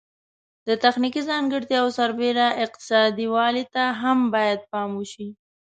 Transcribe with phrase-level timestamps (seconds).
[0.67, 5.27] د تخنیکي ځانګړتیاوو سربیره اقتصادي والی ته هم باید پام وشي.